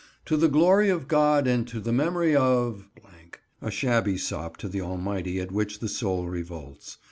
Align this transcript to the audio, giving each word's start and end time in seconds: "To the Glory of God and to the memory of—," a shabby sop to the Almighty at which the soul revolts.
"To 0.25 0.35
the 0.35 0.47
Glory 0.49 0.89
of 0.89 1.07
God 1.07 1.45
and 1.45 1.67
to 1.67 1.79
the 1.79 1.91
memory 1.93 2.35
of—," 2.35 2.87
a 3.61 3.69
shabby 3.69 4.17
sop 4.17 4.57
to 4.57 4.67
the 4.67 4.81
Almighty 4.81 5.39
at 5.39 5.51
which 5.51 5.77
the 5.77 5.87
soul 5.87 6.27
revolts. 6.27 6.97